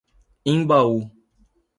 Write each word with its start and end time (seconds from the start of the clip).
Imbaú 0.53 0.95